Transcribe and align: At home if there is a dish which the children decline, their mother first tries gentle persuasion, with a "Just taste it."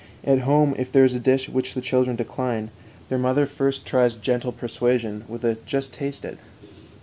At 0.23 0.39
home 0.39 0.73
if 0.79 0.91
there 0.91 1.05
is 1.05 1.13
a 1.13 1.19
dish 1.19 1.47
which 1.47 1.75
the 1.75 1.79
children 1.79 2.15
decline, 2.15 2.71
their 3.09 3.19
mother 3.19 3.45
first 3.45 3.85
tries 3.85 4.15
gentle 4.15 4.51
persuasion, 4.51 5.25
with 5.27 5.43
a 5.43 5.57
"Just 5.67 5.93
taste 5.93 6.25
it." 6.25 6.39